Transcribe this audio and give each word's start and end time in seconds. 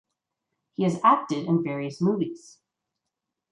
He 0.73 0.81
has 0.81 0.99
acted 1.03 1.45
in 1.45 1.63
various 1.63 2.01
movies. 2.01 2.57